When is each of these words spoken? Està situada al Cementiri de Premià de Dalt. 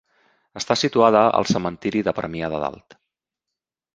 Està 0.59 0.77
situada 0.83 1.21
al 1.41 1.45
Cementiri 1.51 2.03
de 2.09 2.15
Premià 2.21 2.51
de 2.55 2.63
Dalt. 2.65 2.99